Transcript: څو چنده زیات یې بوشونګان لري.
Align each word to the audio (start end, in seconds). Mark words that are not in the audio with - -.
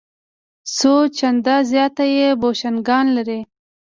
څو 0.77 0.93
چنده 1.17 1.55
زیات 1.71 1.97
یې 2.17 2.29
بوشونګان 2.41 3.05
لري. 3.17 3.39